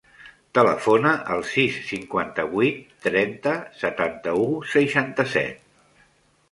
[0.57, 6.07] Telefona al sis, cinquanta-vuit, trenta, setanta-u, seixanta-set.